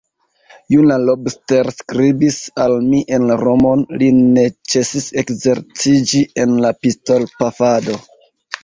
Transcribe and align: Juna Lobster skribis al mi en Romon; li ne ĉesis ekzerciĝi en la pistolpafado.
Juna 0.75 0.95
Lobster 1.09 1.69
skribis 1.81 2.39
al 2.65 2.75
mi 2.87 3.03
en 3.19 3.29
Romon; 3.43 3.85
li 4.03 4.09
ne 4.23 4.49
ĉesis 4.73 5.07
ekzerciĝi 5.25 6.27
en 6.47 6.61
la 6.67 6.75
pistolpafado. 6.83 8.03